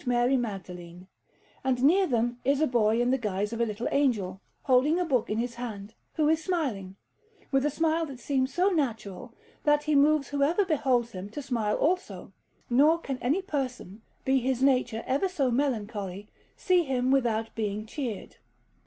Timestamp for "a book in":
4.99-5.37